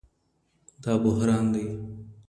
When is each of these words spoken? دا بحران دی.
دا 0.83 0.93
بحران 1.03 1.45
دی. 1.53 1.65